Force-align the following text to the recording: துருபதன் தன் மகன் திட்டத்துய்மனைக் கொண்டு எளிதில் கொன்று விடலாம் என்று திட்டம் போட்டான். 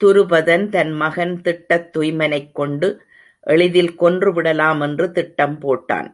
துருபதன் 0.00 0.68
தன் 0.68 0.92
மகன் 0.92 1.34
திட்டத்துய்மனைக் 1.44 2.52
கொண்டு 2.52 2.88
எளிதில் 3.46 3.94
கொன்று 3.94 4.32
விடலாம் 4.32 4.80
என்று 4.80 5.12
திட்டம் 5.12 5.58
போட்டான். 5.60 6.08